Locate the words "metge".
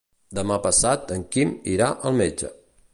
2.25-2.53